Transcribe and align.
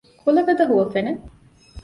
ކުލަގަދަ 0.21 0.63
ހުވަފެނެއް 0.69 1.21